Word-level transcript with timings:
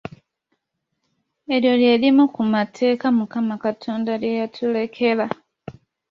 Eryo 1.55 1.73
lye 1.81 1.93
limu 2.01 2.25
ku 2.35 2.41
mateeka 2.53 3.05
Mukama 3.17 3.55
Katonda 3.63 4.11
lye 4.21 4.31
yatulekera. 4.39 5.25